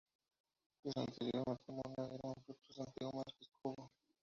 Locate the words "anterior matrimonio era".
0.99-2.33